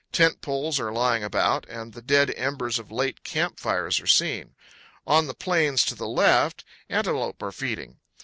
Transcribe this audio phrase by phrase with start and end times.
[0.11, 4.55] Tent poles are lying about, and the dead embers of late camp fires are seen.
[5.05, 7.99] On the plains to the left, antelope are feeding.